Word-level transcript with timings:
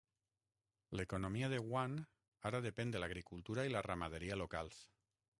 L'economia 0.99 1.49
de 1.51 1.59
Wann 1.73 1.99
ara 2.51 2.61
depèn 2.67 2.93
de 2.95 3.01
l'agricultura 3.03 3.65
i 3.69 3.75
la 3.75 3.83
ramaderia 3.89 4.39
locals. 4.43 4.81